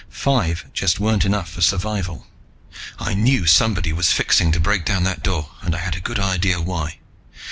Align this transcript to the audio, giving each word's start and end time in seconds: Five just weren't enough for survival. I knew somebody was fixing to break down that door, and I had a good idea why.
Five 0.09 0.65
just 0.73 0.99
weren't 0.99 1.25
enough 1.25 1.51
for 1.51 1.61
survival. 1.61 2.25
I 2.97 3.13
knew 3.13 3.45
somebody 3.45 3.93
was 3.93 4.11
fixing 4.11 4.51
to 4.51 4.59
break 4.59 4.83
down 4.83 5.03
that 5.03 5.21
door, 5.21 5.51
and 5.61 5.75
I 5.75 5.77
had 5.77 5.95
a 5.95 5.99
good 5.99 6.17
idea 6.17 6.59
why. 6.59 6.97